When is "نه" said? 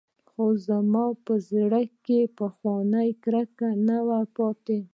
3.87-3.97